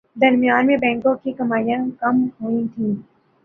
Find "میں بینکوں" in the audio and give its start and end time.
0.67-1.13